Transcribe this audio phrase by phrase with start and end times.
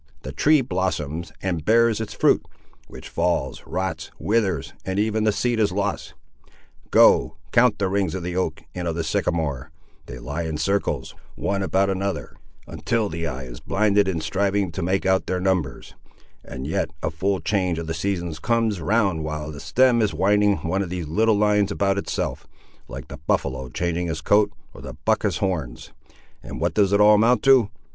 [0.23, 2.43] The tree blossoms, and bears its fruit,
[2.87, 6.15] which falls, rots, withers, and even the seed is lost!
[6.89, 9.69] Go, count the rings of the oak and of the sycamore;
[10.07, 12.35] they lie in circles, one about another,
[12.65, 15.93] until the eye is blinded in striving to make out their numbers;
[16.43, 20.57] and yet a full change of the seasons comes round while the stem is winding
[20.67, 22.47] one of these little lines about itself,
[22.87, 25.91] like the buffaloe changing his coat, or the buck his horns;
[26.41, 27.69] and what does it all amount to?